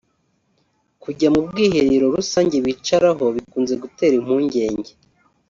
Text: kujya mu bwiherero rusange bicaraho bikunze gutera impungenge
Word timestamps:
kujya 1.03 1.27
mu 1.33 1.39
bwiherero 1.47 2.05
rusange 2.17 2.55
bicaraho 2.65 3.23
bikunze 3.35 3.73
gutera 3.83 4.13
impungenge 4.19 4.91